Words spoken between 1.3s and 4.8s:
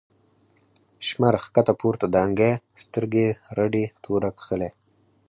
ښکته پورته دانگی، سترگی رډی توره کښلی